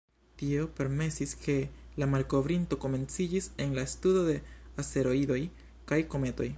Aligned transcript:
Tio 0.41 0.63
permesis, 0.77 1.33
ke 1.41 1.57
la 2.03 2.07
malkovrinto 2.13 2.79
komenciĝis 2.87 3.51
en 3.67 3.77
la 3.79 3.87
studo 3.95 4.25
de 4.31 4.39
asteroidoj 4.85 5.41
kaj 5.93 6.05
kometoj. 6.15 6.49